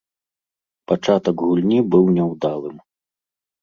[0.93, 2.77] Пачатак гульні быў няўдалым.